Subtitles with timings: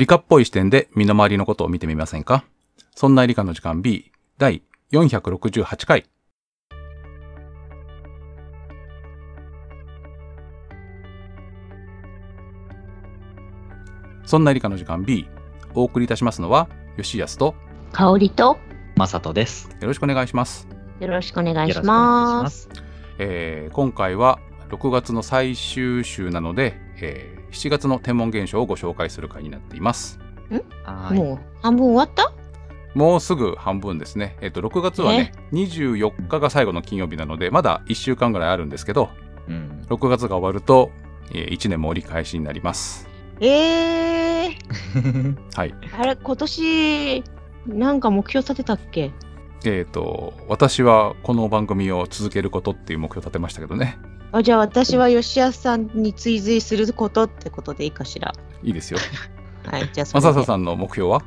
[0.00, 2.42] 理科っぽい視点で身の回りのことを見てみませんか？
[2.94, 6.06] そんな理科の時間 B 第468回。
[14.24, 15.28] そんな理科の時間 B
[15.74, 17.54] お送りいたしますのは吉安と
[17.92, 18.56] 香りと
[18.96, 19.68] まさとです。
[19.82, 20.66] よろしくお願いします。
[21.00, 22.44] よろしくお願いしま。
[22.44, 22.68] ますす。
[23.18, 24.38] えー今回は
[24.70, 30.18] 6月の最終週なので、えー7月の天文現象をご紹介する回になっています。
[30.84, 31.14] はい。
[31.14, 32.32] もう半分終わった？
[32.94, 34.36] もうすぐ半分ですね。
[34.40, 39.10] えっ、と、6月はね、24日が最後の金曜日なので、まだ1週間ぐらいあるんですけど、
[39.48, 39.82] うん。
[39.88, 40.90] 6月が終わると、
[41.32, 43.08] え1年も折り返しになります。
[43.40, 45.74] えー、はい。
[45.96, 47.24] あれ今年
[47.68, 49.12] なんか目標立てたっけ？
[49.64, 53.98] えっ、と、私はこの番組を続けることっていう目標を立てましたけどね。
[54.32, 58.32] あじゃあ私は吉安さんに追随することってことでいいかしら？
[58.62, 58.98] いいですよ。
[59.66, 61.22] はい、じゃあそマれでササさんの目標は？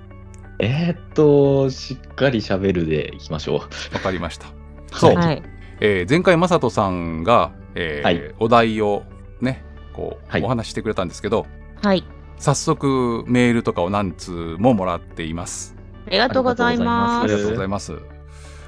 [0.59, 4.48] えーっと、しっかり喋るでいきましょわかりました。
[4.94, 5.16] そう。
[5.16, 5.44] はい。
[5.80, 9.04] えー前回マサトさんが、えーはいお題を
[9.42, 11.45] ね、こう、はいお話ししてくれたんですけど、
[11.84, 12.04] はい。
[12.38, 15.76] 早速メールとかを何通ももらっています。
[16.08, 17.44] ありがとうございまありがす。
[17.44, 17.94] とうございます。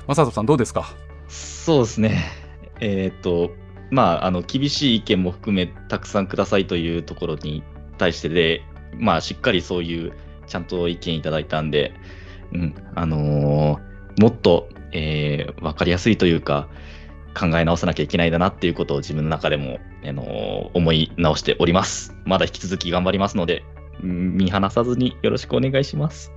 [0.07, 0.93] マサトさんどうですか？
[1.27, 1.31] う。
[1.31, 2.25] そうですね。
[2.79, 3.51] えーっと、
[3.91, 7.63] まあ、あの、厳しい意見も含め、たくさんくださいというところに
[7.97, 8.61] 対してで、
[8.97, 10.13] まあ、しっかりそういう、
[10.47, 11.93] ちゃんと意見いただいたんで、
[12.53, 16.69] うん、あのーもっと、えー、わかりやすいというか、
[17.37, 22.15] 考え直さなきゃいけないだなっていうことを自分の中でも、あのー思い直しております。
[22.25, 23.63] まだ引き続き頑張りますので、
[24.01, 26.31] うん見放さずによろしくお願いします。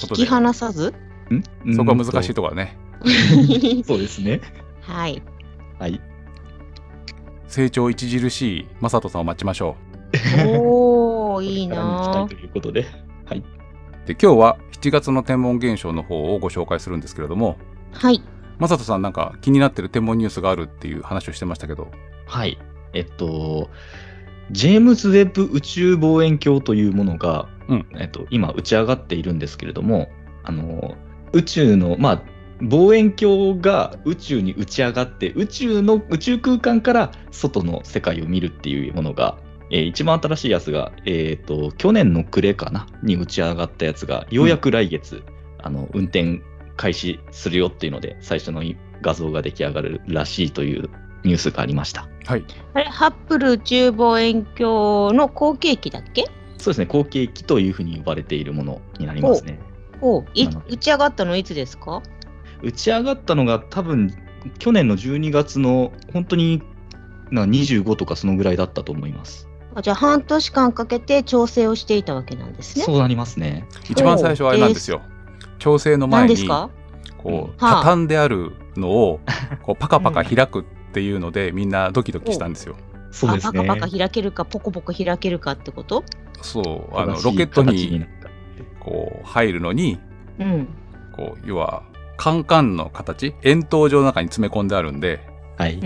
[0.00, 0.92] 引き離さず？
[1.30, 1.74] ん？
[1.74, 2.34] そこは難しいと。
[2.34, 2.76] ところだね。
[3.84, 4.40] そうですね。
[4.80, 5.22] はい。
[5.78, 6.00] はい。
[7.48, 9.76] 成長著しいマサトさんを待ちましょ
[10.58, 12.86] おー、いいな待ということで。
[13.24, 13.38] はい。
[13.38, 13.44] う。
[14.06, 17.56] で、今日は7月の天文現象の方をご紹介するんですけれども、
[17.92, 18.22] はい。
[18.58, 21.88] マサトさんなんか気になってる天文ニュースがあるっていう話をしてましたけど、
[22.26, 22.58] はい。
[22.94, 23.70] えっと、
[24.50, 30.08] ジェームズ・ウェッブ宇宙望遠鏡というものが、うんえっと、今打ち上がっているんですけれども、
[30.44, 30.94] あの、
[31.32, 32.22] 宇宙の、まあ、
[32.62, 39.36] 望遠鏡が宇宙に打ち上がって、宇宙の、宇宙空間から外の世界を見るっていうものが、
[39.70, 45.22] えー一番新しいやつが、えっ、と、去年の暮れかなに打ち上がったやつが、ようやく来月、
[45.58, 46.40] あの、運転
[46.76, 48.62] 開始するよっていうので、最初の
[49.00, 50.88] 画像が出来上がるらしいという
[51.24, 52.08] ニュースがありました。
[52.26, 52.44] はい。
[52.74, 56.26] あれ、ハッブル宇宙望遠鏡の後継機だっけ？
[56.58, 59.58] そうですね、後継機というふうに呼ばれているものになりますね。
[60.00, 62.02] おういなので打ち上がったのいつですか？
[62.62, 64.14] 打ち上がったのが多分
[64.58, 66.62] 去年の12月の本当に
[67.30, 69.48] な25とかそのぐらいだったと思います。
[69.74, 72.84] あじゃあ半年間かけて調整をしていたわけなんですね。
[72.84, 73.66] そうなりますね。
[73.88, 75.00] 一番最初はあれなんですよ。
[75.58, 76.70] 調整の前に何です、か？
[77.16, 79.20] こう、はあ畳んであるのを、
[79.62, 82.76] こう、パカパカ開くっていうので、みんなドキドキしたんですよ。
[83.12, 83.60] そうですね。
[83.60, 86.04] あパカパカ開けるかポコポコ開けるかってこと？
[86.42, 88.04] そう、あの、ロケットに、
[88.80, 90.00] こう、入るのに、
[90.38, 90.68] うん。
[91.14, 91.84] こう、要は、
[92.22, 95.18] カンカンの形、円筒状の中に詰め込んであるんで、
[95.56, 95.80] はい。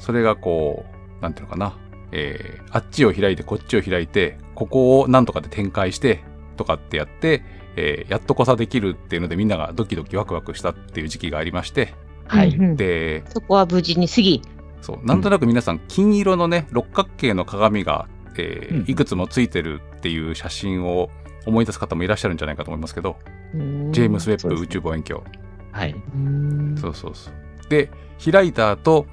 [0.00, 0.84] それがこ
[1.20, 1.78] う、なんていうのかな、
[2.10, 6.24] えー、あっちを開いて、こっちを開いて、ここをなんとかで展開して、
[6.56, 7.44] とかってやって、
[7.76, 11.94] えー、やっとこさできるっていうのでみんながドキドキワクワクしたっていう時期がありまして、
[12.26, 12.76] はい。
[12.76, 14.42] で、そこは無事に過ぎ。
[14.80, 21.10] そう、なんとなく皆さん金色のね、六角形の鏡が、えーうんいくつもついてるっていう写真を
[21.46, 23.16] 思い出す方もいらっしゃるんじゃないかと思いますけど、
[23.52, 25.43] ジェームス・ウェッブ宇宙望遠鏡。
[25.74, 25.94] はい。
[26.14, 27.34] うんそうそうそう。
[27.68, 27.90] で、
[28.24, 29.06] 開いた後、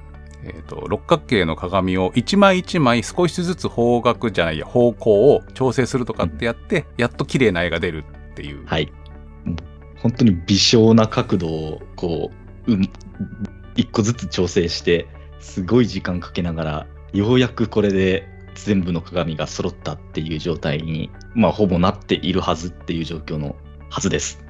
[0.44, 8.64] えっ、と、六角形の鏡を一枚一枚少しずつ方角じゃないや、方向を調整するとかってやって、やっと綺麗な絵が出るっていう。
[8.64, 8.92] はい。
[9.96, 12.30] 本当に微小な角度をこ
[12.66, 12.90] う、うん、
[13.76, 15.08] 一個ずつ調整して、
[15.40, 23.56] すごい時間かけながら、ようやくこれで全部の鏡が揃ったっていう状態に、まあ、ほぼなっているはずっていう状況の
[23.90, 24.44] はずです。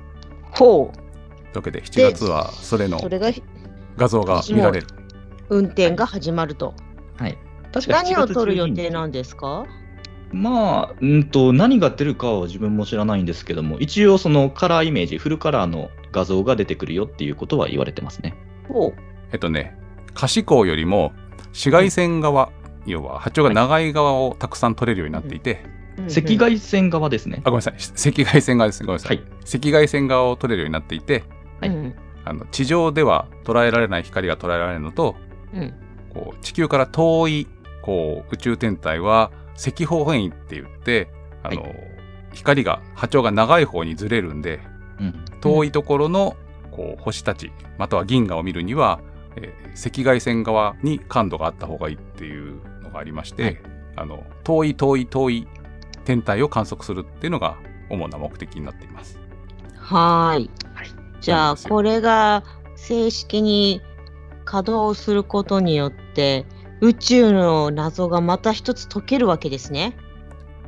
[0.52, 1.01] ほう。
[1.52, 3.30] というわけで、7月はそれのそれが
[3.96, 4.86] 画像が見られる。
[5.48, 6.74] 運転が始まると。
[7.16, 7.38] はい。
[7.72, 9.64] 確か何を撮る予7月12日定なんですか？
[10.32, 18.34] まあ、うんと、何が出るかは自分も知らないんですけども、一応そのカラーイメージ、フルカラーの画像が出てくるよっていうことは言われてますね。
[18.66, 18.94] ほ
[19.30, 19.76] えっとね、
[20.14, 21.12] 可視光よりも
[21.48, 22.50] 紫外線側、
[22.86, 25.64] 要は波長が長い側をたくさん撮れるようになっていて、
[25.98, 26.02] う。
[26.04, 27.50] 赤外線側ですねあ、。
[27.50, 28.82] ごめんなさい、赤外線側です。
[28.84, 29.16] ごめんなさい。
[29.18, 31.24] はい赤外線側を撮れるようになっていて、
[31.68, 31.94] はいうん
[32.24, 35.16] あの地上では捉えられない光が捉えられるのと、
[35.52, 35.74] うん
[36.14, 37.48] こう地球から遠い
[37.82, 41.08] こう宇宙天体は赤方変異って言って、
[41.42, 41.68] あの、は
[42.32, 44.60] 光が波長が長い方にずれるんで
[45.00, 45.24] うん。
[45.40, 46.36] 遠いところの
[46.70, 49.00] こう星たちまたは銀河を見るには、
[49.36, 53.58] えー赤外線側に感度があった方がいいっていうのがありまして、はい
[53.96, 55.48] あの遠い遠い遠い
[56.04, 57.56] 天体を観測するっていうのが
[57.90, 59.18] 主な目的になっています。
[59.76, 60.50] はーい。
[60.74, 62.42] はいじゃあこれが
[62.74, 63.80] 正式に
[64.44, 66.44] 稼働することによって
[66.80, 69.96] 宇宙の謎がまた一つ解けるわけですね。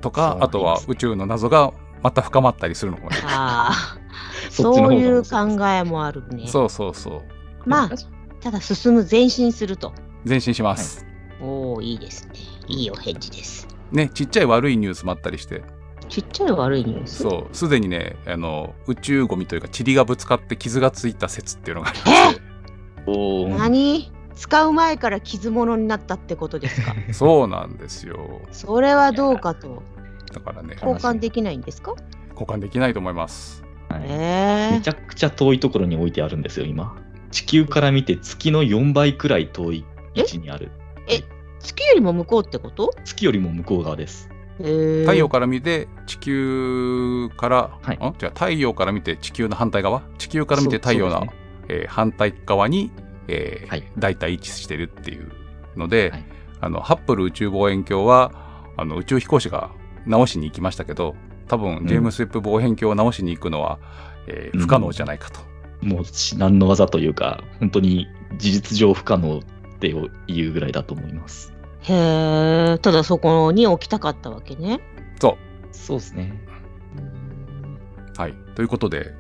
[0.01, 1.73] とかあとは宇宙の謎が
[2.03, 3.21] また深まったりするのかない。
[3.25, 3.99] ああ、
[4.49, 6.47] そういう考えもあるね。
[6.47, 7.91] そうそうそうまあ
[8.41, 9.93] ただ進む前進すると。
[10.25, 11.05] 前進します。
[11.43, 12.35] おおいいですね。
[12.69, 13.67] いいお返事です。
[13.91, 15.65] ねちっちゃい悪いニュースもあったりして
[16.09, 17.23] ちっちゃい悪いニュース。
[17.23, 22.41] そうすでにねあの宇宙ゴミというか塵がぶつかって傷がついた説っていうのがありまして
[23.07, 23.59] おー。
[23.59, 24.11] 何？
[24.37, 26.95] 使う前から傷物になったってことですか？
[27.13, 28.41] そうなんですよ。
[28.53, 29.83] それはどうかと。
[30.33, 30.77] だからね。
[30.83, 31.95] 交換できないんですか？
[32.33, 33.63] 交換できないと思います。
[33.89, 34.03] はい。
[34.07, 36.97] ええめちゃくちゃ遠いところに置いてあるんですよ、今。
[37.31, 39.85] 地球から見て月の4倍くらい遠い
[40.15, 40.71] 位置にある。
[41.61, 42.91] 月よりも向こうってこと？
[43.05, 44.29] 月よりも向こう側です。
[44.59, 47.97] 太陽から見て地球から、はい。
[47.97, 48.15] ん？
[48.19, 50.03] じゃあ太陽から見て地球の反対側？
[50.19, 51.31] 地球から見て太陽の、ね
[51.69, 52.91] えー反対側に、
[53.27, 53.85] えーはい。
[53.99, 55.33] 大体位置してるっていう
[55.77, 56.25] ので、はい。
[56.61, 58.33] あのハッブル宇宙望遠鏡は
[58.77, 59.71] あの宇宙飛行士が
[60.07, 61.15] 直しに行きましたけど
[61.49, 63.79] 多分ジェームス・ウェッブ望遠鏡を直しに行くのは、
[64.27, 64.61] えーうん。
[64.61, 65.41] 不可能じゃないかと。
[65.81, 68.07] もう至難の技というか、本当に
[68.39, 69.43] 事実上不可能っ
[69.81, 69.89] て
[70.27, 71.54] いうぐらいだと思います。
[71.87, 74.81] へえただそこに置きたかったわけね。
[75.21, 76.33] そうそうですね。
[78.17, 79.13] はい、ということで、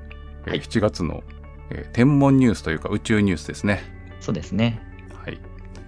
[0.46, 1.22] えーはい7月の、
[1.70, 3.82] えー天文ニュースというか宇宙ニュースですね。
[4.20, 4.80] そうですね。
[5.14, 5.38] はい。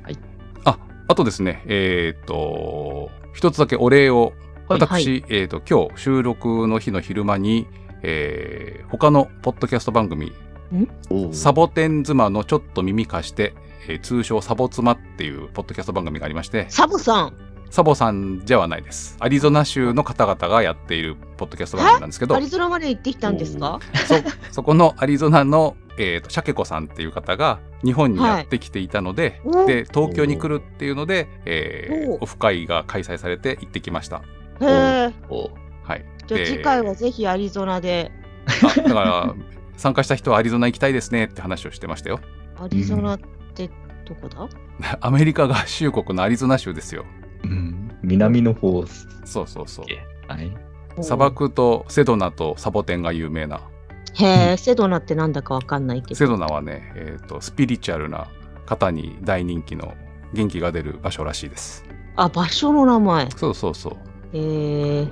[0.02, 0.19] はい
[0.64, 0.78] あ、
[1.08, 4.32] あとですね、えっ、と、一つだけお礼を、
[4.69, 7.69] はい私、えっ、と、今日収録の日の昼間に、
[8.02, 10.32] えー他のポッドキャスト番組、
[11.32, 13.55] サボテン妻のちょっと耳貸して、
[13.88, 17.35] えー通称サボ妻っていうポッドキャスト番組がありまして、サボさん。
[17.71, 19.17] サボさんじゃはないです。
[19.21, 23.81] アリゾナ州の方々がやっているポッドキャスト番組なんですけどア、リゾナまで行ってきたんですか？
[24.06, 24.15] そ
[24.55, 29.67] そこのアリゾナの、えー、とシャケ子さんっていう方が日本にやってきていたので、はい。
[29.67, 34.19] で東京に来るっていうので、えーおオフ会が開催されて行ってきました。
[34.61, 35.12] へえ
[35.85, 38.11] はい、じゃあで次回はぜひアリゾナで。
[38.47, 39.35] あだから
[39.77, 42.21] 参加した人はアリゾナ行きたいですねって話をしてましたよ。
[42.59, 43.25] アリゾナって
[44.05, 44.49] どこだ、
[45.00, 47.05] アメリカ合衆国のアリゾナ州ですよ。
[47.44, 48.85] うん、南の方
[49.25, 49.87] そうそうそう
[50.32, 50.56] はい。
[51.03, 53.61] 砂漠とセドナとサボテンが有名な。
[54.14, 58.29] へえセドナってなんだかわかんないけどセドナはね、えー、とスピリチュアルな
[58.64, 59.94] 方に大人気の
[60.32, 61.85] 元気が出る場所らしいです。
[62.17, 64.37] あ場所の名前そうそうそう。
[64.37, 65.09] へえ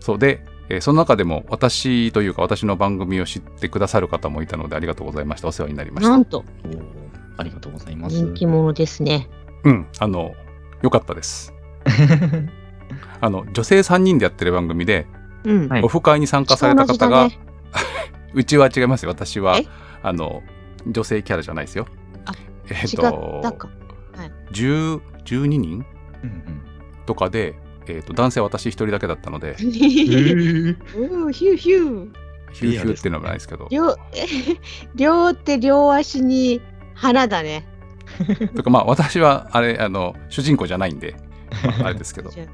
[0.00, 5.48] そうで、えーその中でも私というか私の番組を知ってくださる方もいたのでありがとうございました。
[5.48, 6.10] お世話になりました。
[6.10, 6.44] なんと
[7.40, 8.16] ありがとうございます。
[8.16, 9.28] 人気者ですね。
[9.64, 10.34] うん、あの、
[10.82, 11.54] よかったです。
[13.20, 15.06] あの、女性3人でやってる番組で、
[15.44, 15.82] うん、はい。
[15.82, 17.38] オフ会に参加された方が、ね
[18.34, 19.10] うちは違いますよ。
[19.10, 19.66] 私はえ、
[20.02, 20.42] あの、
[20.86, 21.86] 女性キャラじゃないですよ。
[22.26, 22.32] あ
[22.68, 23.68] えっ、違ったか。
[24.52, 25.84] 10 12人？
[26.22, 26.62] うんうん。
[27.06, 27.54] とかで、
[27.86, 31.30] えっ、と、男性は私一人だけだったので、 うー。
[31.30, 32.10] ヒューヒュー。
[32.52, 32.98] ヒューヒュー。
[32.98, 33.96] っていうのはないですけど、両え
[34.94, 36.60] 両手両足に
[37.00, 37.66] 花だね。
[38.54, 41.16] とかまあ私はあれ、あの、主人公じゃないんで、
[41.80, 42.28] まあ あれですけど。
[42.30, 42.46] はい。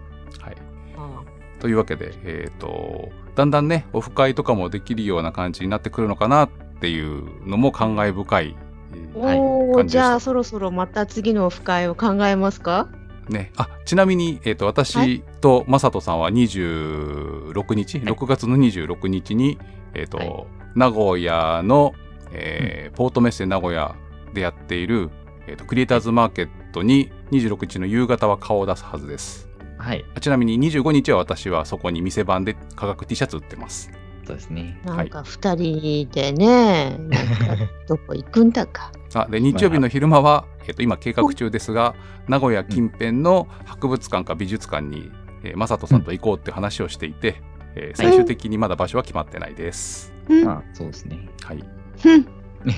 [0.97, 1.23] あ
[1.59, 6.49] というわけで、えっ、と、だんだんね、オフ会とかもできるような感じになってくるのかなっ
[6.81, 8.57] ていうのも感慨深い。
[8.95, 12.88] えーはいおじゃあそろそろまた次のオフ会を考えますか？
[13.29, 19.59] ね、あちなみに、えー、とは私と正人さんは26日、6月の26日に、
[19.95, 20.47] えーとはい。
[20.76, 21.95] 名古屋の、
[22.33, 23.95] えーポートメッセ名古屋
[24.37, 25.11] でやっている、
[25.47, 29.49] えーとクリエイターズマーケットに26日の夕方は顔を出すはずです。
[29.78, 30.05] はい。
[30.14, 33.90] あちなみに25日は私はそこに店番で価格 T シャツ売ってます。
[34.26, 34.81] そうですね。
[34.85, 36.99] なんか二人でね、
[37.87, 38.90] どこ行くんだか。
[39.14, 41.95] あで日曜日の昼間は、えー、と今計画中ですが
[42.28, 45.11] 名古屋近辺の博物館か美術館に、
[45.43, 47.40] えー、正人さんと行こうって話をしていて、
[47.76, 50.12] えー最終的にまだ場所は決まってないです。
[50.28, 51.28] うん、まあ、そうですね。
[51.43, 51.64] はい。
[52.00, 52.26] ふん、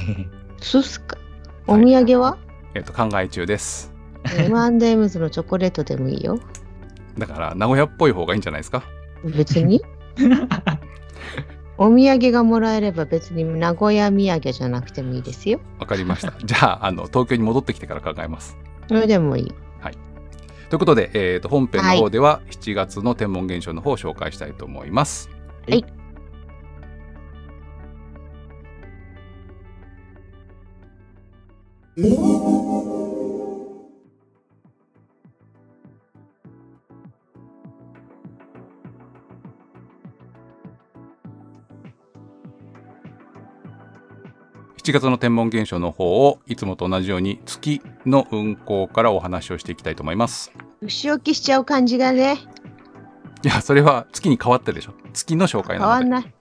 [0.61, 1.18] そうっすか。
[1.71, 2.39] お土産は、
[2.75, 3.93] えっ、と考え中です。
[4.25, 6.39] M&M's のチョコレートでもいいよ。
[7.19, 8.83] だから名古屋っぽい方がいいんじゃないですか？
[9.37, 9.83] 別に？
[11.77, 15.61] お土産がもらえれば別に名古屋土産じゃなくてもいいですよ。
[15.79, 16.33] わかりました。
[16.43, 18.57] じゃああの東京に戻ってきてから考えます。
[18.89, 19.55] それでもいい。
[20.71, 25.31] ということで、えー、と本編の方では7月の天文現象の方を紹介したいと思います。
[25.69, 25.85] はい
[31.99, 32.05] 7
[44.93, 50.53] 月の天文現象の方をいつもと同じように月の運行からお話をしていきたいと思います。
[50.83, 52.37] 牛置きしちゃう感じがね、
[53.43, 54.95] いや、それは月に変わってでしょ。
[55.13, 56.15] 月の紹介変なので。
[56.15, 56.33] わんない。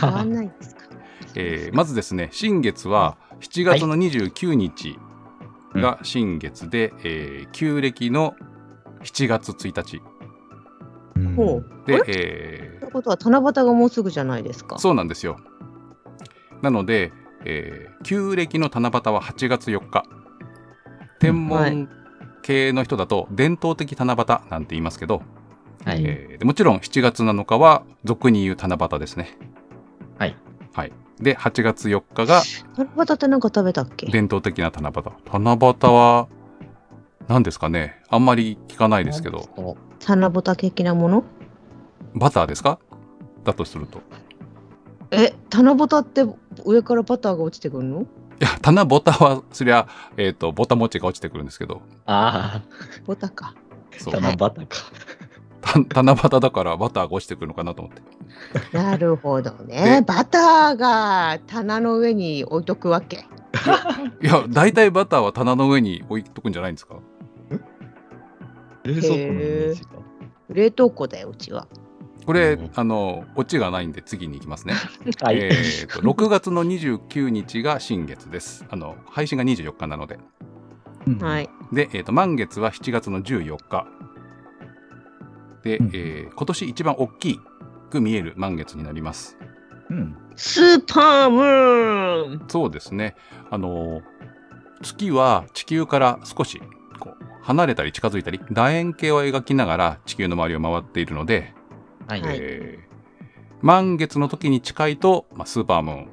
[0.00, 0.82] 変わんないですか？
[1.36, 4.98] えーまずですね、新月は7月の29日
[5.74, 8.34] が新月で、えー旧暦の
[9.02, 10.00] 7月1日。
[11.36, 11.86] ほう。
[11.86, 12.04] であ、れ？
[12.08, 14.78] えということは七夕がもうすぐじゃないですかー。
[14.78, 15.36] そうなんですよ。
[16.62, 17.12] なので、
[17.44, 20.04] えー旧暦の七夕は8月4日。
[21.18, 21.88] 天文
[22.42, 25.22] 系の人だと伝統的七夕なんて言いますけど、
[25.84, 26.02] はい。
[26.02, 29.36] えーでもちろん7月7日は俗に言う七夕ですね。
[30.18, 30.36] はい。
[30.72, 30.92] はい。
[31.20, 32.42] で、8月4日が
[32.76, 34.06] 七夕ってなんか食べたっけ？
[34.06, 35.02] 伝統的な七夕。
[35.32, 36.28] 七夕は
[37.28, 41.24] 何ですかねあんまり聞かないですけど、七夕的なもの？
[42.14, 42.78] バターですか？
[43.44, 44.00] だとすると。
[45.10, 46.24] え、七夕って
[46.64, 48.02] 上からバターが落ちてくるの？
[48.02, 48.04] い
[48.40, 52.62] や、七夕は、そりゃ、えっ、と、ぼたもちが落ちてくるんですけど、あ
[53.06, 53.54] ボタか。
[53.56, 54.20] あ、そう。
[54.20, 54.50] 七夕か。
[55.88, 58.02] た七夕だからバターが落ちてくるのかなと思って。
[58.76, 60.04] なるほどでね。
[60.06, 63.26] バターが棚の上に置いとくわけ。
[64.22, 66.96] いや、大体バターは棚の上に置いとくんじゃないんですか？
[68.84, 69.88] 冷蔵庫のイメージが。
[70.50, 71.66] 冷凍庫だよ、うちは。
[72.26, 74.74] これうん、あの、オチがないんで次に行きますね。
[75.20, 75.38] はい。
[75.38, 78.64] えーと、6月の29日が新月です。
[78.70, 80.18] あの、配信が24日なので。
[81.06, 81.50] うんはい。
[81.72, 83.86] で、えーと、満月は7月の14日。
[85.64, 87.40] で、うんえー今年一番大き
[87.90, 89.36] く見える満月になります。
[89.90, 90.16] うん。
[90.36, 93.14] スーパームーンそうですね。
[93.50, 94.02] あのー
[94.82, 96.60] 月は地球から少し
[96.98, 101.54] こう離れたり近づいたり、楕円形を描きながら地球の周りを回っているので、
[102.06, 102.22] はい。
[102.22, 102.94] はいえー
[103.62, 106.08] 満月の時に近いと、まあ、スーパームーン、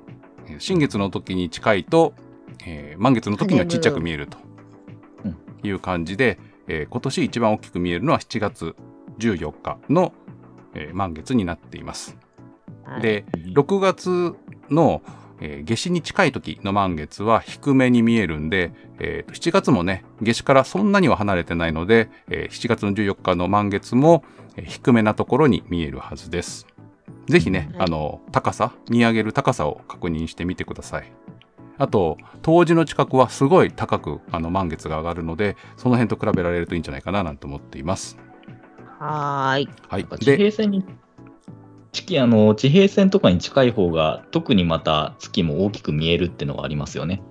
[0.48, 2.14] えー新月の時に近いと、
[2.66, 4.38] えー満月の時にはちっちゃく見えると
[5.26, 8.76] うんいう感じで、えー今年一番大きく見えるのは7月
[9.22, 10.14] 14日の、
[10.74, 12.18] えー満月になっています。
[12.84, 13.26] はいで、
[13.56, 14.36] 6月
[14.70, 15.02] の、
[15.40, 24.24] えー夏至に近い時の満月は低めに見えるんで、えーと7月もね、夏至からそんなには離れてないので、えー7月の14日の満月も、
[24.58, 26.68] えー低めなところに見えるはずです。
[27.28, 31.12] ぜひね、はいあの、高さ、見上げる高さを確認してみてください。
[31.78, 38.18] あと、冬至の近くはすごい高くあの満月が上がるので、その辺と比べられるといいんじゃないかななんて思っています。
[39.02, 39.70] はーい。
[39.90, 40.06] はい。
[40.20, 40.86] 地で、平線に、
[41.92, 47.24] 地球あの地平線とかに近い方が、特にまた月も大きく見えるっていうのがありますよね。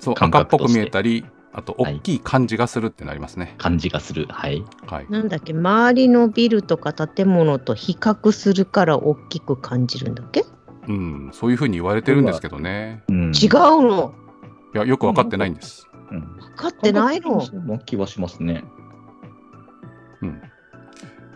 [0.00, 3.54] そう、感赤っぽく見えたり、あと、大きい感じがするってなりますね。
[3.58, 4.26] 感じがする。
[4.30, 4.64] はい。
[4.86, 5.06] はい。
[5.10, 10.44] なんだっけ、周りのビルとか建物と比較するから大きく感じるんだっけ？
[10.88, 13.02] うん、そういうふうに言われてるんですけどね。
[13.08, 13.50] うん、違う
[13.82, 14.14] の？
[14.74, 15.88] いや、よくわかってないんです。
[16.10, 16.20] うん。
[16.20, 17.42] 分かってないの？
[17.64, 18.62] な気はしますね。
[20.22, 20.42] うん。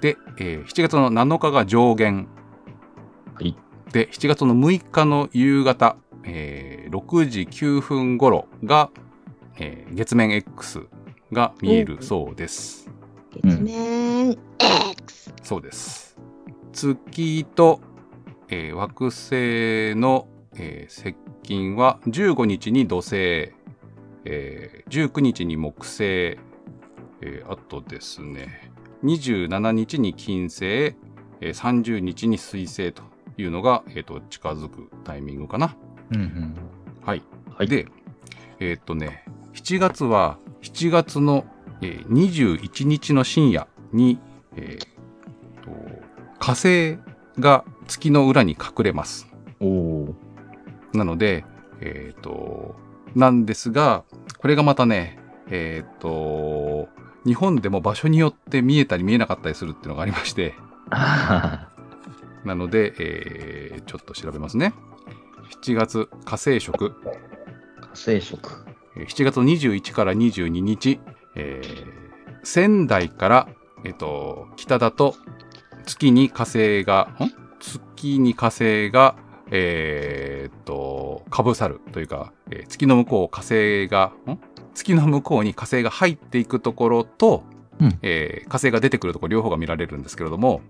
[0.00, 2.28] で、えー7月の7日が上限。
[3.34, 3.56] はい。
[3.92, 8.90] で、7月の6日の夕方、えー6時9分頃が、
[9.58, 10.86] えー月面 X
[11.32, 12.90] が見えるそうです。
[13.42, 14.38] 月面
[14.98, 15.34] X。
[15.42, 16.16] そうです。
[16.72, 17.80] 月と、
[18.48, 23.16] えー惑星の、えー接近は15日に土星、
[24.24, 28.69] えー19日に木星、えーあとですね、
[29.04, 33.02] 27日に金星、えー30日に水星と
[33.38, 35.76] いうのが、えーと近づくタイミングかな。
[36.12, 36.54] うんうん。
[37.04, 37.22] はい。
[37.56, 37.68] はい。
[37.68, 37.86] で、
[38.58, 41.44] えーっとね、7月は、7月の、
[41.82, 44.18] えー21日の深夜に、
[44.56, 45.70] えーっと
[46.38, 46.98] 火星
[47.38, 49.26] が月の裏に隠れます。
[49.60, 50.14] おお。
[50.92, 51.44] なので、
[51.80, 52.74] えーっと、
[53.14, 54.04] なんですが、
[54.38, 56.88] これがまたね、えーっと、
[57.26, 60.54] 日本でも場所によって見えたり見えなかったりするっていうのがありまして、
[60.90, 61.68] あ
[62.44, 64.72] なので、えーちょっと調べますね。
[65.62, 66.92] 7月火星食、ー
[67.80, 68.64] 火星食。
[68.96, 71.00] えー7月21から22日、
[71.34, 72.00] えー
[72.42, 73.48] 仙台から、
[73.84, 75.14] えっと、北だと
[75.84, 77.30] 月に火星が、ん？
[77.60, 79.14] 月に火星が、
[79.50, 84.38] えーっと、かぶさるというか、えー月の向こう火星が、ん？
[84.74, 87.42] 月の向こうに火星が入っていくところと、
[87.80, 90.60] うんえー火星が出てくるところ両方が見られるんですけれども、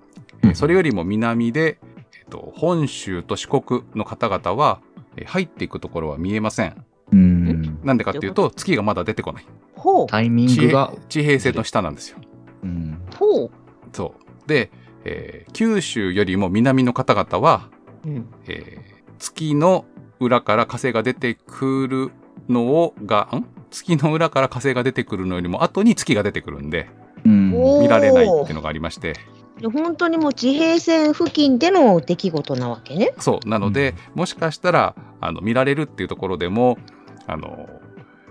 [0.42, 1.78] えーそれよりも南で、
[2.18, 4.80] えっと、本州と四国の方々は、
[5.16, 6.84] えー入っていくところは見えません。
[7.12, 7.80] うん。
[7.82, 9.46] なんでかっていうと、月がまだ出てこない。
[9.74, 10.06] ほう。
[10.06, 12.18] タイミン地グが平、地平線の下なんですよ。
[12.62, 13.02] うん。
[13.18, 13.50] ほう。
[13.92, 14.48] そう。
[14.48, 14.70] で、
[15.04, 17.68] えー九州よりも南の方々は、
[18.04, 18.26] うん。
[18.46, 19.84] えー月の
[20.18, 22.10] 裏から火星が出てくる
[22.48, 23.44] のをが、ん？
[23.70, 26.88] 月の裏から火星が出てくるのよりも後に月が出てくるんで、
[27.26, 27.50] うん。
[27.82, 29.14] 見られないっていうのがありまして、
[29.58, 33.12] で本当にもう地平線付近での出来事なわけね。
[33.18, 33.48] そう。
[33.48, 36.78] なので、もしかしたら、あの、見られるっていうところでも、
[37.26, 37.68] あの、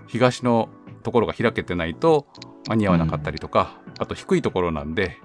[0.08, 0.70] 東の
[1.04, 2.26] ところが開けてないと
[2.68, 5.18] 間に合わなかったりとか、あと低いところなんで、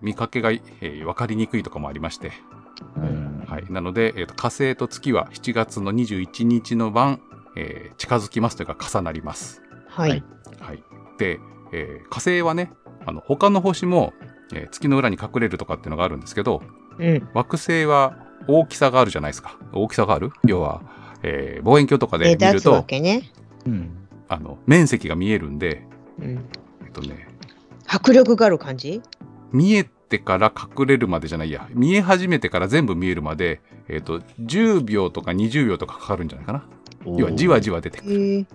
[0.00, 2.32] 見かけが、えー分かりにくいとかもありまして、
[2.96, 3.66] うんはい。
[3.70, 7.20] なので、えーと火星と月は7月の21日の晩、
[7.56, 9.62] えー近づきますというか重なります。
[9.88, 10.10] はい。
[10.10, 10.24] はい
[10.60, 10.82] はい。
[11.18, 11.38] で、
[11.72, 12.72] えー火星はね、
[13.06, 14.12] あの、他の星も、
[14.52, 16.62] えー月の裏に隠れるとかっていうのがあるんですけど、
[16.98, 17.28] うん。
[17.34, 18.16] 惑星は
[18.48, 19.56] 大きさがあるじゃないですか。
[19.72, 20.30] 大きさがある？
[20.44, 20.82] 要は、
[21.22, 23.30] えー望遠鏡とかで目見ると、けね。
[23.66, 23.90] うん。
[24.28, 25.86] あの、面積が見えるんで、
[26.18, 26.44] うん。
[26.84, 27.28] えっとね、
[27.86, 29.00] 迫力がある感じ？
[29.52, 36.64] 見えてから隠れるまでじゃないや、見え始めてから全部見えるまで、えっ、と、10秒とか20秒とかかかるんじゃないかな。
[37.06, 38.12] 要はじわじわ出てくる。
[38.12, 38.46] へえ。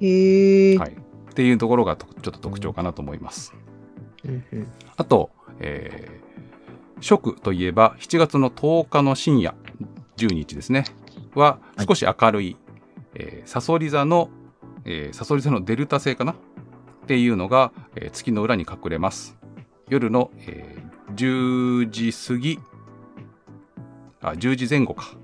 [0.00, 0.78] へえ。
[0.78, 0.96] はい。
[1.30, 3.54] っていうところがとちょっと特徴かなと思います。
[4.24, 4.66] うんうん
[4.96, 5.30] あと、
[5.60, 9.54] えー、食といえば7月の10日の深夜
[10.18, 10.84] 10日ですね
[11.34, 12.56] ははい少し明るい、
[13.14, 14.28] えー、サソリ座の、
[14.84, 16.32] えー、サソリ座のデルタ星かな？
[16.32, 16.36] っ
[17.06, 19.38] ていうのが、えー月の裏に隠れます
[19.88, 22.58] 夜の、えー10時過ぎ
[24.22, 25.14] あ10時前後か、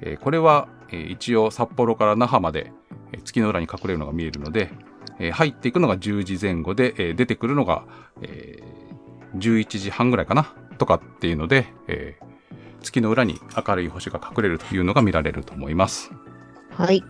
[0.00, 2.72] えーこれは、えー一応札幌から那覇まで、
[3.12, 4.70] えー月の裏に隠れるのが見えるので、
[5.18, 7.84] えー入っていくのが10時前後で、えー出てくるのが、
[8.22, 12.24] えー11時半ぐらいかなとかっていうので、えー
[12.82, 16.10] 月の裏に明るい星が隠れるというのが見られると思います。
[16.76, 17.02] はい。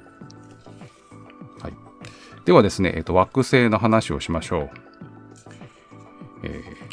[2.44, 4.70] ではですね、えっと惑星の話をしましょう。
[6.44, 6.84] えー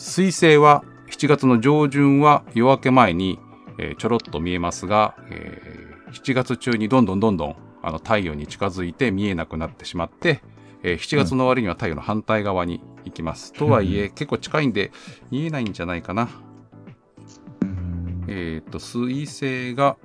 [0.00, 3.38] 水星は7月の上旬は夜明け前に、
[3.76, 10.40] えーちょろっと見えますが、えー7月中にどんどんどんどんあの太陽に近づいて見えなくなってしまって、
[10.82, 13.52] えー7月の終わりには太陽の反対側に行きます。
[13.52, 14.90] とはいえ、結構近いんで
[15.30, 16.30] 見えないんじゃないかな。
[17.60, 19.98] うんえっ、と、水星が、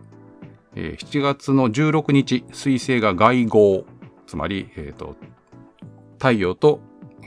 [0.75, 3.85] えー7月の16日、水星が外号、
[4.27, 5.15] つまり、えっ、と、
[6.19, 6.81] 太陽と、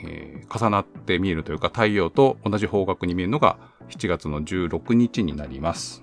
[0.05, 3.59] えー重なって見えるというか、太陽と同じ方角に見えるのが
[3.91, 6.03] 7月の16日になります。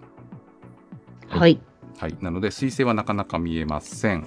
[1.28, 1.60] はい。
[1.98, 2.18] はい。
[2.22, 4.24] なので、水星はなかなか見えません。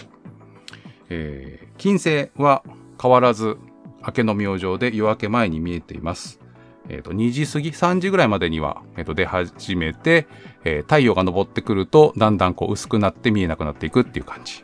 [1.09, 2.64] えー金星は
[3.00, 3.57] 変わらず、
[4.04, 6.40] 明けの明星で夜明け前に見えています。
[6.88, 10.26] えっ、と、2時過ぎ、3時ぐらいまでには、えーと出始めて、
[10.64, 14.62] えー太陽が昇ってくると、だんだんこう薄くなって見えなくなっていくっていう感じ。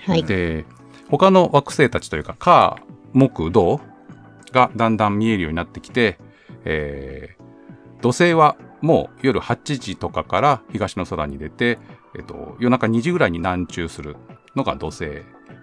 [0.00, 0.24] はい。
[0.24, 0.64] で、
[1.08, 2.78] 他の惑星たちというか、火、
[3.12, 3.80] 木、土
[4.52, 6.18] がだんだん見えるようになってきて、
[6.64, 7.42] えー
[8.02, 11.78] 土星はもう夜8時とかから東の空に出て、
[12.18, 14.16] えっと、夜中2時ぐらいに南中する
[14.56, 15.22] のが土星。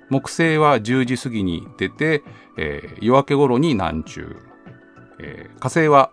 [0.09, 2.23] 木星は10時過ぎに出て、
[2.57, 4.37] えー夜明け頃に南中。
[5.19, 6.11] えー火星は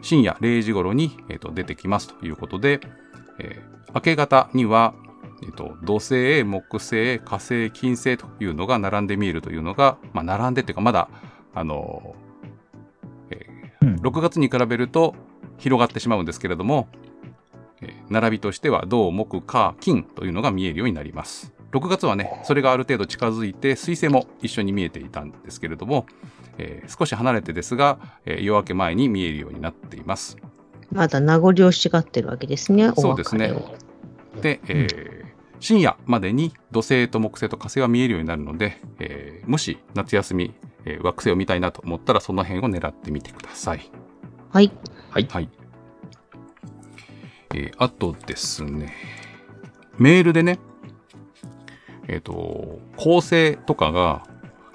[0.00, 2.80] 深夜0時頃に、えっと出てきますということで、
[3.94, 4.94] 明け方には、
[5.82, 11.08] 土星、木星、火星、金星というのが並んで見えるというのが、まあ、並んでっていうか、まだ、
[11.56, 12.14] あの
[13.80, 15.14] うん6月に比べると
[15.58, 16.86] 広がってしまうんですけれども、
[17.80, 21.52] えー並びとしては銅、木、火、金というのが見えるようになります。
[21.72, 26.06] 6月はね、それがある程度近づいて、水星も一緒に見えていたんですけれども、
[26.58, 30.36] えー少し離れてですが、えー夜明け前に見えるようになっています。
[30.92, 32.90] まだ名残惜しがってるわけですね。
[32.90, 33.52] おそうですね
[34.40, 35.25] で、えー
[35.60, 43.90] 深夜までに土星と木星と火星は見えるようになるので、えーもし夏休み、えー惑星を見たいなと思ったらその辺を狙ってみてください。
[44.52, 44.70] はい。
[45.10, 45.26] はい。
[45.30, 45.48] はい。
[47.54, 48.92] えーあとですね、
[49.98, 50.58] メールでね、
[52.08, 54.26] えっ、と、構成とかが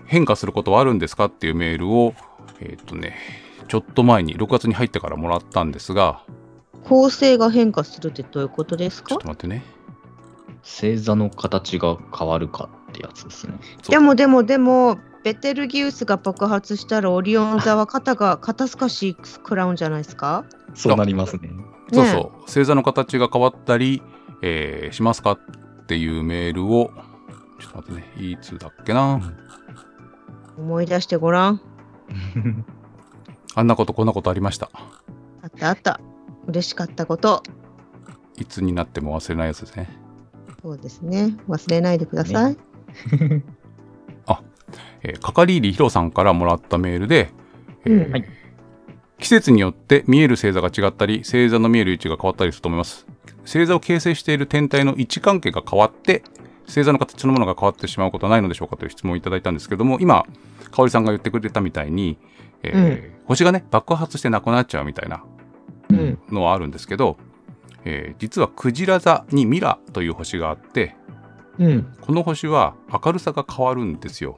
[0.06, 2.14] 変化することはあるんですかっていうメールを、
[2.60, 3.16] えっ、とね、
[3.68, 6.24] ちょっと前に6月に入ってからもらったんですが、
[6.84, 9.10] 構成が変化するってどういうことですか？
[9.10, 9.64] ちょっと待ってね。
[10.64, 13.54] 星座の形が変わるかってやつですね。
[13.90, 20.46] でもでもでも、ベテルギウスが爆発したらオリオン座は肩が 肩透かし食らうんじゃないですか？
[20.74, 21.50] そうなりますね。
[21.94, 24.02] そうそう、星座の形が変わったり、
[24.42, 25.40] えーしますかっ
[25.88, 26.92] ていうメールを、
[27.60, 29.20] ちょっと待ってね、いつだっけな？
[30.58, 31.62] 思い出してごらん。
[33.56, 34.70] あんなことこんなことありました。
[35.44, 36.00] あったあった。
[36.48, 37.44] 嬉しかったこと。
[38.38, 39.90] いつになっても忘れないやつですね。
[40.62, 41.36] そうですね。
[41.48, 42.58] 忘れないでください。
[45.04, 47.32] えー、かかり入りひろさんからもらったメールで、
[47.86, 48.26] えーうんはい
[49.18, 53.06] 季節によって見える星座が違ったり星座の見える位置が変わったりすると思います
[53.42, 56.24] 星座を形成している天体の位置関係が変わって
[56.66, 60.26] 星座の形そのものが変わってしまうことはないのでしょうかという質問をいただいたんですけども今
[60.72, 62.18] 香織さんが言ってくれたみたいに、
[62.64, 65.24] えー星がね爆発してなくなっちゃうみたいな
[65.90, 66.20] うん。
[66.30, 67.18] のはあるんですけど、
[67.86, 70.96] えー実はクジラ座にミラという星があって
[71.60, 71.94] うん。
[72.02, 74.38] この星は明るさが変わるんですよ。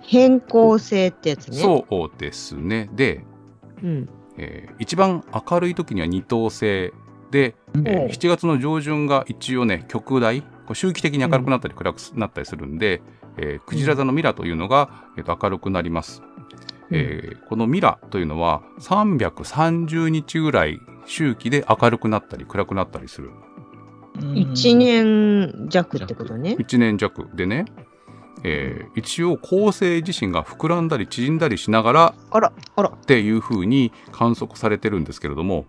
[0.00, 1.58] 変更性ってやつね。
[1.58, 2.88] そうですね。
[2.94, 3.24] で、
[3.82, 3.86] う。
[3.86, 4.08] うん。
[4.36, 6.92] えー一番明るい時には二等星で、
[7.32, 13.02] えー7月の上旬が一応ね極大こう周期的に明るくなったり暗くなったりするんで、
[13.36, 16.22] えークジラ座のミラというのが、えーと明るくなります、
[16.90, 23.30] えーこのミラというのは330日ぐらい周期で明るくなったり暗くなったりする。
[24.34, 26.56] 一年弱ってことね。
[26.58, 27.64] 1年弱でね、
[28.44, 32.88] えー一応恒星自身が膨らんだり縮んだりしながらあら、あら。
[32.90, 35.66] っていう風に観測されてるんですけれども、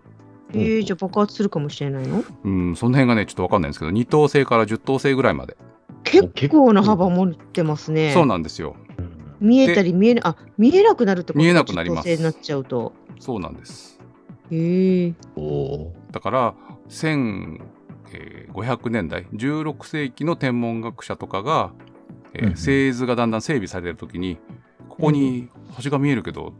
[0.52, 2.24] えー、じゃあ爆発するかもしれないの？
[2.44, 5.56] うん、その辺がねちょっと分かんないんですけど2等星から10等星ぐらいまで、
[6.04, 8.12] 結構な幅持ってますね。
[8.12, 8.76] そうなんですよ。
[9.40, 11.42] 見えたり見えなあ見えなくなるってこと？
[11.42, 12.08] 見えなくなります。
[12.08, 12.92] 実効性になっちゃうと。
[13.18, 13.91] そうなんです。
[13.91, 13.91] へ
[14.52, 15.14] え
[16.10, 16.54] だから
[16.88, 21.72] 1500年代16世紀の天文学者とかが、
[22.34, 22.54] えーうんうん。
[22.54, 24.38] 星図がだんだん整備される時に
[24.88, 26.52] ここに星が見えるけど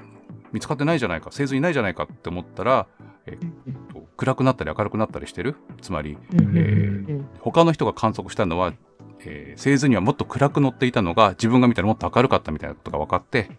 [0.52, 2.86] 見つかってないじゃないか星図いないじゃないかって思ったら、
[3.26, 5.56] えーと暗くなったり明るくなったりしてる？
[5.80, 8.72] つまりえうん他の人が観測したのは、
[9.20, 13.50] えー星図にはもっと暗く載っていたのが自分が見たらもっと明るかったみたいなことが分かって、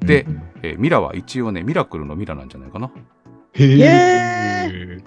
[0.00, 0.42] でうん。
[0.62, 2.90] えーミラは一応ねミラクルのミラなんじゃないかな。
[3.58, 4.98] へへ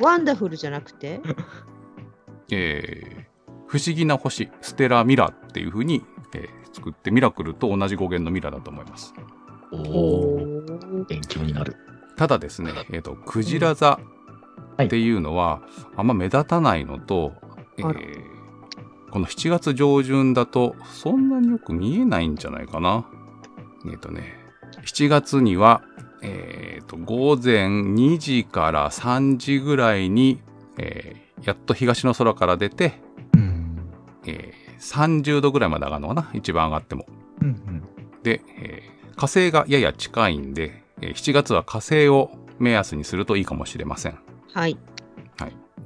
[0.00, 1.20] ワンダフルじゃなくて？
[2.50, 3.30] えー
[3.66, 6.02] 不思議な星 stella mira っていう風に、
[6.34, 9.12] えー作ってミラクルと同じ語源のミラだと思います。
[9.72, 10.64] おおー。
[10.66, 11.76] ー勉強になる。
[12.16, 13.98] ただですね、えー、とクジラ座
[14.80, 15.62] っていうのは
[15.96, 17.32] あんま目立たないのと、
[17.78, 18.40] えー
[19.10, 23.04] この7月上旬だとそんなによく見えないんじゃないかな。
[23.90, 24.38] えっ、とね
[24.84, 25.82] 7月には、
[26.22, 30.40] えー、と午前2時から3時ぐらいに、
[30.78, 32.92] えーやっと東の空から出て、
[34.26, 36.30] えー30度ぐらいまで上がるのかな？
[36.34, 37.06] 一番上がっても。
[38.22, 44.18] で、えー火星がやや近いんで、えー7月は火星を目安にするといいかもしれません。
[44.54, 44.76] はい。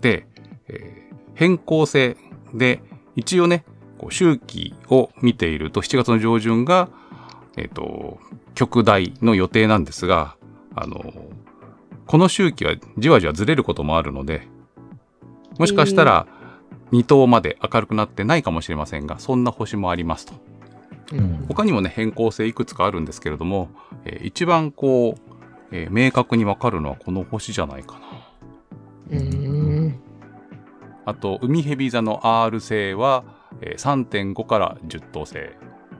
[0.01, 0.27] で、
[0.68, 2.16] えー変更性
[2.53, 2.81] で
[3.16, 3.64] 一応ね
[3.99, 6.88] こう周期を見ていると7月の上旬が、
[7.57, 8.18] えっと
[8.55, 10.37] 極大の予定なんですが
[10.75, 11.12] あの
[12.07, 14.47] この周期はじわじわずれることもあるので
[15.59, 16.27] もしかしたら
[16.93, 20.35] 2等まで明るくなってないかもしれませんがそんな星もありますと。
[21.12, 23.69] うん他にもね変更性いくつかあるんですけれども、
[24.05, 25.35] えー一番こう、
[25.71, 28.01] えー明確にわかるのはこの星じゃないか
[29.11, 29.19] な。
[29.19, 30.01] うーん。
[31.05, 33.25] あと海蛇座の R 星は、
[33.61, 35.37] えー3.5から10等星。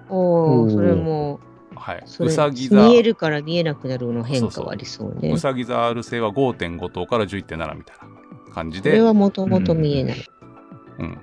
[0.09, 1.38] おお、それも、
[1.77, 2.03] はい。
[2.07, 5.31] そうれさぎ座見えるから見えなくなるの変化はありそうね。
[5.33, 7.97] うさぎ座 R 星は5.5等から11.7みたい
[8.47, 10.25] な感じで、これはもともと見えない。
[10.99, 11.19] うん、や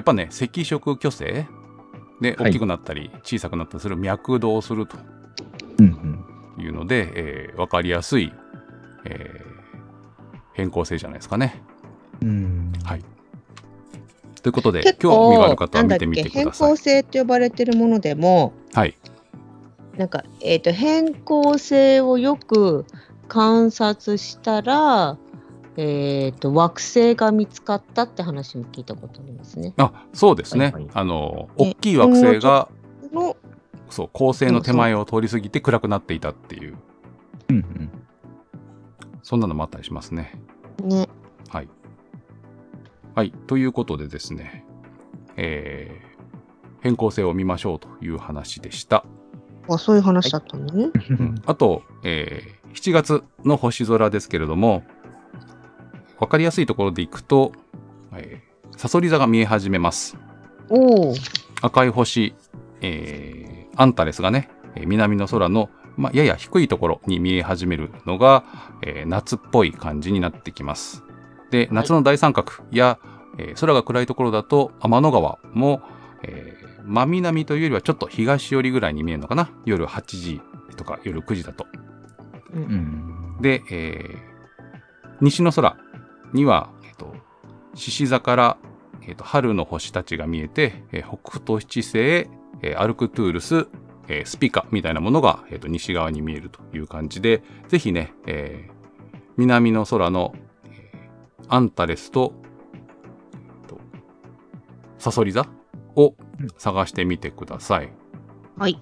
[0.00, 1.24] っぱね赤色巨星？
[2.20, 4.96] ではい大きくなったり小さくなったりする脈動すると
[5.78, 6.24] うん
[6.58, 8.32] いうので、えーわかりやすい、
[9.04, 9.56] えー
[10.54, 11.62] 変更性じゃないですかね。
[12.22, 13.04] うんはい。
[14.42, 16.76] ということで、結興味がある構、方は見てみてください更。
[16.76, 18.96] 性って呼ばれてるものでも、はい。
[19.96, 22.84] なんか、えっ、と、変更性をよく
[23.28, 25.18] 観察したら、
[25.76, 29.74] えっ、と、惑星が見つかったって話も聞いたことありますね。
[29.76, 30.66] あ、そうですね。
[30.66, 32.68] はいはいあの、大きい惑星が、
[33.12, 33.36] の、
[33.90, 36.76] そう、恒星の手前を通り過ぎて暗くなっていたっていう、
[37.48, 37.90] うんうん
[39.22, 40.38] そんなのもあったりしますね。
[40.84, 41.08] ね、
[41.48, 41.68] はい。
[43.16, 43.32] はい。
[43.48, 44.64] ということでですね、
[45.36, 49.04] えー、変更性を見ましょうという話でした。
[49.68, 50.64] あ、そういう話だったの？
[50.66, 50.90] ね。
[51.10, 54.82] うんあと、えー7月の星空ですけれども、
[56.18, 57.52] わかりやすいところでいくと、
[58.14, 60.18] えー、サソリ座が見え始めます。
[60.68, 61.14] おお、
[61.62, 62.34] 赤い星、
[62.82, 68.44] えーアンタレスがね、えー南の空の、まあ、やや低いところに見え始めるのが、
[68.82, 71.02] えー夏っぽい感じになってきます。
[71.50, 72.98] で、夏の大三角や、
[73.38, 75.80] えー空が暗いところだと天の川も、
[76.22, 76.55] えー
[76.86, 79.50] 真南というよりはちょっと東寄りぐらいに見えるのかな？
[79.64, 80.40] 夜8時
[80.76, 81.66] とか夜9時だと。
[82.54, 83.36] うん。
[83.40, 84.36] で、えー
[85.20, 85.78] 西の空
[86.34, 87.14] には、えっと
[87.74, 88.58] 獅子座から、
[89.02, 93.66] えーと春の星たちが見えて、えー北斗七星、えーアルクトゥールス、
[94.08, 98.72] えースピカみたいなものが、えーと西側に見えるという感じで、ぜひね、えー
[99.38, 100.34] 南の空の、
[100.66, 102.34] えーアンタレスと、
[102.74, 103.80] えーと
[104.98, 105.46] サソリ座
[105.96, 106.14] を
[106.58, 107.92] 探してみてください。
[108.56, 108.80] はい。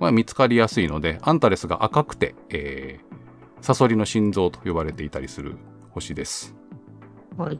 [0.00, 3.14] まあ、見つかりやすいので、アンタレスが赤くて、えー
[3.64, 5.56] サソリの心臓と呼ばれていたりする
[5.88, 6.54] 星です。
[7.38, 7.58] はい。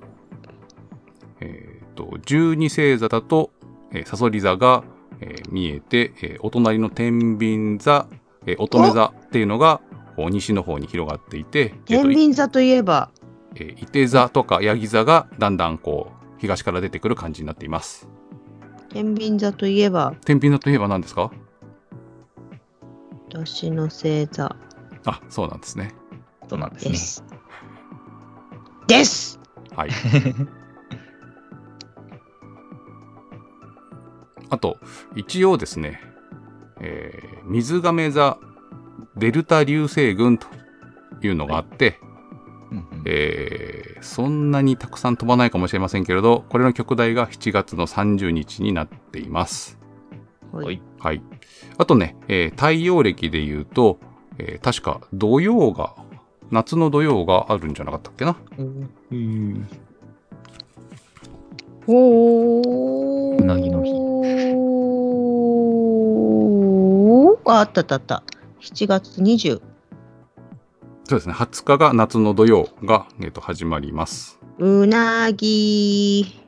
[1.40, 3.52] えっ、と、十二星座だと、
[3.90, 4.84] えーサソリ座が、
[5.20, 8.06] えー見えて、えーお隣の天秤座、
[8.44, 9.80] えー乙女座っていうのが、
[10.18, 13.10] 西の方に広がっていて、天秤座といえば、
[13.54, 18.10] えー、伊手座とかヤギ座がだんだんこう、東から出てくる感じになっています。
[18.94, 21.30] 天秤座といえば、天秤座といえば何ですか？
[23.28, 24.56] 年の星座
[25.04, 25.92] あ、そうなんですね。
[26.48, 26.92] そうなんですね。
[26.92, 27.24] です。
[28.86, 29.40] です
[29.74, 29.90] はい。
[34.50, 34.78] あと、
[35.16, 36.00] 一応ですね、
[36.80, 38.38] えー水亀座
[39.16, 40.46] デルタ流星群と
[41.22, 42.00] いうのがあって、
[42.90, 49.78] うんうんえーそんなにたくさん飛ばないかもしれませんけれど、これの極大が7月の30日になっています。
[50.52, 50.82] ははい。
[50.98, 51.22] はい。
[51.78, 53.98] あとね、えー太陽暦で言うと、
[54.38, 55.94] えー確か土曜が、
[56.50, 58.36] 夏の土曜があるんじゃなかったっけな？
[58.58, 58.62] う
[59.14, 59.68] ん
[61.86, 63.92] おーうなぎの日
[67.46, 68.22] ああったあったあった。
[68.60, 69.60] 7月20。
[71.04, 71.34] そうですね。
[71.34, 74.38] 20日が夏の土曜が、えーと始まります。
[74.58, 76.40] うなぎ。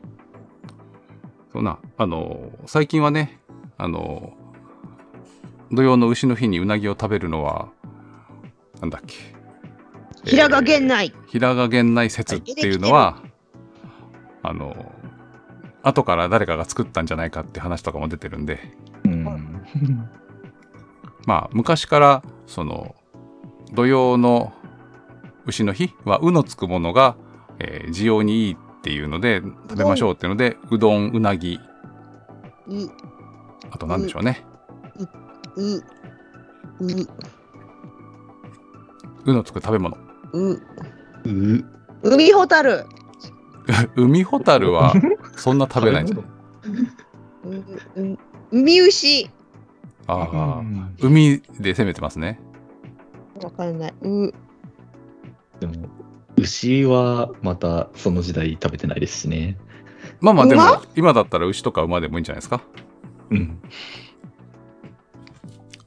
[1.52, 3.38] そうな、あのー最近はね、
[3.76, 4.46] あのー
[5.74, 7.68] 土曜の牛の日にうなぎを食べるのは、
[8.80, 9.16] なんだっけ。
[10.24, 11.12] 平賀源内。
[11.26, 13.22] 平賀源内説っていうのは、
[14.42, 14.96] あのー
[15.82, 18.58] 後から誰かが作ったんじゃないかって話とかも出てるんで、
[19.04, 19.22] うん
[21.26, 22.96] まあ、昔から、その、
[23.72, 24.52] 土曜の
[25.46, 27.16] 牛の日は、うのつくものが、
[27.58, 31.58] えー需要にいいっていうので、食べましょうっていうので、うどん、うなぎ、
[32.68, 32.72] う、
[33.70, 34.44] あと何でしょうね。
[35.56, 35.84] う、う、
[39.24, 39.96] うのつく食べ物。
[40.32, 41.64] う、う
[42.02, 42.84] 海ホタル。
[43.96, 44.92] 海ホタルは、
[45.36, 46.24] そんな食べないんですよ。
[48.52, 49.30] 海牛。
[50.06, 52.40] ああ、うん海で攻めてますね。
[53.44, 53.94] わかんない。
[54.02, 54.32] う、
[55.60, 55.88] でも、
[56.36, 59.56] 牛はまたその時代食べてないですしね。
[60.20, 62.60] まあまあ、でも馬、今だったら牛とか馬でもいいんじゃないですか？
[63.30, 63.60] うん。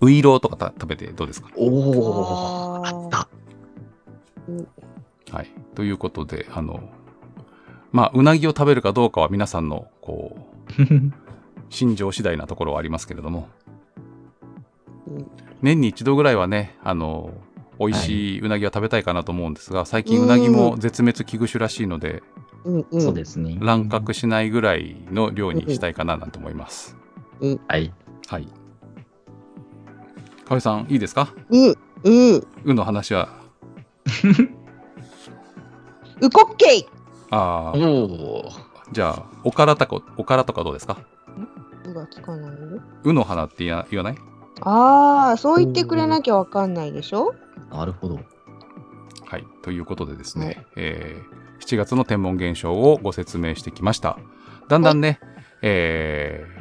[0.02, 1.50] ウイローとかた食べてどうですか？
[1.56, 3.28] おおあった。
[5.36, 5.52] はい。
[5.76, 6.90] ということで、あの、
[7.92, 11.14] まあ、うなぎを食べるかどうかは皆さんの、こう、
[11.70, 13.48] 心情次第なところはありますけれども、
[15.08, 17.34] うん年に一度ぐらいはね、あの、
[17.80, 22.24] 美味しいうなぎは食べたいかなと思うんですが、最近うなぎも絶滅危惧種らしいので、
[22.66, 23.02] うん、うん。
[23.02, 23.58] そうですね。
[23.62, 26.98] 乱獲しないぐらいの量にしたいかななんて思います。
[27.68, 27.94] はい。
[28.28, 28.46] はい。
[30.46, 31.34] かおりさん、いいですか？
[31.50, 31.76] う、う、
[32.66, 33.30] うの話は。
[36.22, 36.86] うこっけい。
[37.32, 38.50] ああ、おお。
[38.92, 40.98] じゃあ、おからとか、おからとかどうですか？
[41.86, 42.82] うがつかないよ。
[43.04, 44.16] うの花って言わない？
[44.62, 47.34] ああ、そう言ってくれなきゃわかんないでしょ？
[47.72, 48.20] なるほど。
[49.26, 49.46] はい。
[49.64, 54.18] ということでですね、えー7月の天文現象をご説明してきました。
[54.70, 55.20] だんだんね、
[55.62, 56.60] えー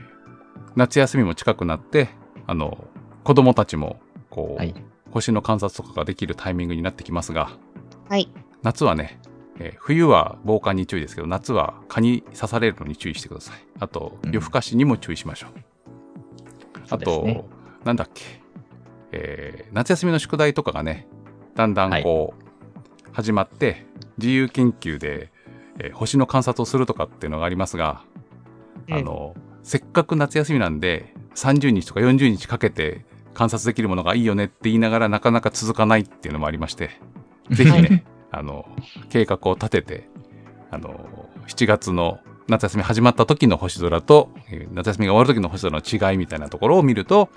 [0.76, 2.08] 夏休みも近くなって、
[2.46, 2.84] あの、
[3.24, 4.74] 子供たちも、こう、はい。
[5.10, 7.50] 星の観察とかができるタイミングになってきますが、
[8.08, 8.28] はい。
[8.62, 9.18] 夏はね、
[9.60, 13.58] えー冬は防寒に注意ですけど、夏は蚊に刺されるのに注意してください。
[13.80, 15.50] あと、うん夜更かしにも注意しましょう。
[16.90, 17.44] あと、そうですね
[17.84, 18.24] なんだっけ、
[19.12, 21.06] えー夏休みの宿題とかがね、
[21.54, 23.86] だんだんこう、始まって、
[24.18, 25.30] 自由研究で、
[25.78, 28.02] えー星の観察をするとかっていうのがありますが、
[28.90, 36.90] あの、せっかく夏休みなんで、30日とか40日かけて観察できるものがいいよねって言いながらなかなか続かないっていうのもありまして、
[37.50, 38.68] ぜひね、あの、
[39.10, 40.08] 計画を立てて、
[40.70, 41.08] あの、
[41.46, 47.28] 7月の夏休み始まった時の星空と、えー夏休みが終わる時の星空の違いみたいなところを見ると、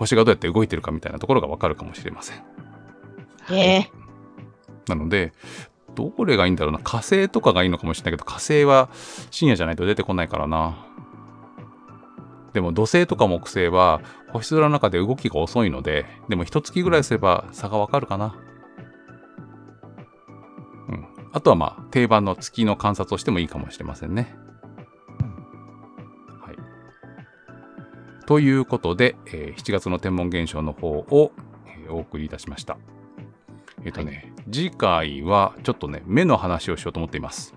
[0.00, 2.42] 星がどうやって動いてるかみたいなところがわかるかもしれません。
[3.50, 3.90] ええ
[4.88, 5.34] なので、
[5.94, 6.78] どれがいいんだろうな。
[6.78, 8.88] 火星とかがいいのかもしれないけど、火星は
[9.30, 10.86] 深夜じゃないと出てこないからな。
[12.54, 14.00] でも土星とか木星は
[14.32, 18.36] 星空の中で動きが遅いので、でも一月ぐらいすれば差がわかるかな。
[20.88, 21.06] うん。
[21.30, 24.34] あとはまあ定番の月の観察をしてもいいかもしれませんね。
[28.26, 31.32] ということで、えー7月の天文現象の方を、
[31.66, 32.76] えーお送りいたしました。
[33.84, 37.54] えっ、とね、次回はちょっとね、目の話をしようと思っています。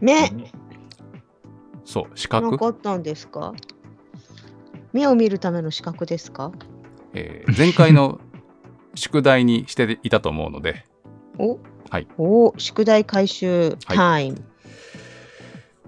[0.00, 0.28] 目
[1.84, 3.54] そう、視な覚、かったんですか？
[4.92, 6.50] 目を見るための資格ですか？
[7.14, 8.20] えー前回の
[8.96, 10.84] 宿題にしていたと思うので、
[11.38, 11.58] お？
[11.90, 12.08] はい。
[12.18, 14.42] お宿題回収タイム。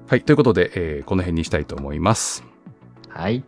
[0.07, 2.45] はい、ということで、えーこの辺にしたいと思います。
[3.09, 3.43] はい。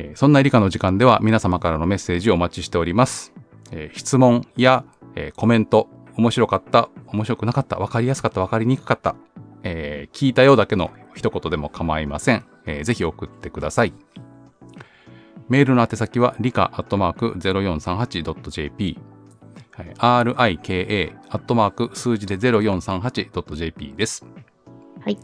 [0.00, 3.32] えーそんな理科の時間では皆様からのメッセージをお待ちしております。
[3.72, 4.84] えー質問や、
[5.16, 9.16] えーコメント、面白かった、面白くなかった、わかりやすかった、わかりにくかった、
[9.64, 12.44] え聞いたようだけの一言でも構いません。
[12.66, 13.92] えーぜひ送ってください。
[15.48, 18.98] メールの宛先は理科アットマーク 0438.jp、
[19.76, 24.24] rika アットマーク数字で 0438.jp です。
[25.00, 25.18] はい。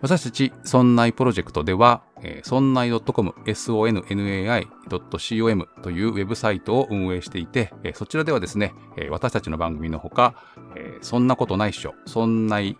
[0.00, 10.34] 私たち、そんないプロジェクトでは、えー、そんない .com、sonnai.com というウェブサイトを運営していて、えーそちらではですね、えー私たちの番組のほか、
[10.76, 12.76] えーそんなことないっしょ、そんない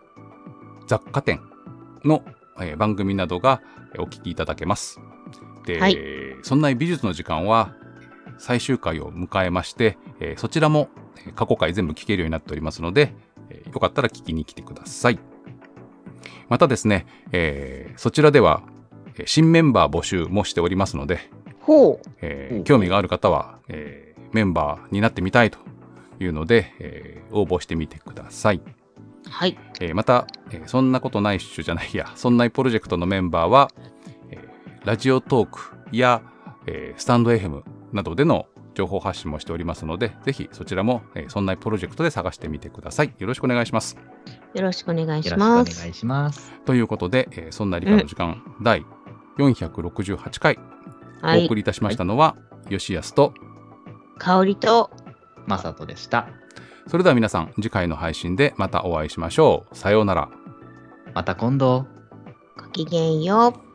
[0.87, 1.41] 雑貨店
[2.05, 2.25] の、
[2.61, 3.61] えー番組などが
[3.95, 5.01] えーお聞きいただけます。
[5.67, 5.99] で、はい
[6.43, 7.75] そんな美術の時間は
[8.39, 10.89] 最終回を迎えまして、えーそちらも
[11.27, 13.15] えー過去回全部聞けるようになっておりますので、
[13.51, 15.19] えーよかったら聞きに来てください。
[16.49, 18.63] またですね、えーそちらでは
[19.17, 21.19] えー新メンバー募集もしておりますので、
[21.61, 22.09] ほう。
[22.23, 25.59] えーうん興味がある方は、えーメンバーになってみたいと
[26.21, 28.61] いうので、えー応募してみてください。
[29.29, 29.59] はい。
[29.81, 33.71] えーまた、えーそんなことないっしょじゃないや、そんなプロジェクトのメンバーは、
[34.31, 35.61] えーラジオトーク
[35.93, 36.23] や、
[36.67, 37.63] えースタンド FM
[37.93, 43.13] などでの情報発信もしておりますので、ぜひそちらも、えーそんなプロジェクトで探してみてください。
[43.19, 43.97] よろしくお願いします。
[44.55, 45.81] よろしくお願いしよろしくおます。
[45.81, 46.53] 願いします。
[46.65, 48.85] ということで、えーそんな理科の時間、第
[49.39, 50.59] 468回
[51.21, 51.43] はい。
[51.43, 52.37] お送りいたしましたのは、
[52.69, 53.35] 吉安と、
[54.19, 54.91] 香りと、
[55.47, 56.29] まさとでした。
[56.87, 59.77] それでは皆さん、次回の配信でまたお会いしましょう。
[59.77, 60.29] さようなら。
[61.15, 61.87] また今度。
[62.57, 63.68] ごきげんよう。